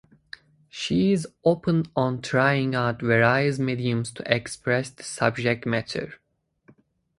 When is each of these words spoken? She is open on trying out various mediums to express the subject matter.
She 0.67 1.11
is 1.11 1.27
open 1.45 1.85
on 1.95 2.23
trying 2.23 2.73
out 2.73 3.03
various 3.03 3.59
mediums 3.59 4.11
to 4.13 4.23
express 4.25 4.89
the 4.89 5.03
subject 5.03 5.67
matter. 5.67 6.13